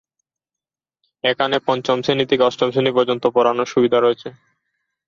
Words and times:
এখানে 1.23 1.55
পঞ্চম 1.67 1.97
শ্রেণি 2.03 2.25
থেকে 2.29 2.43
অষ্টম 2.43 2.69
শ্রেণি 2.71 2.91
পর্যন্ত 2.97 3.23
পড়ানোর 3.35 3.71
সুবিধা 3.73 3.97
রয়েছে। 3.99 4.29